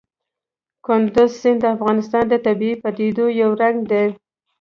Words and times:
کندز 0.85 1.31
سیند 1.41 1.59
د 1.61 1.65
افغانستان 1.75 2.23
د 2.29 2.33
طبیعي 2.45 2.75
پدیدو 2.83 3.25
یو 3.41 3.49
رنګ 3.61 3.77
دی. 3.91 4.05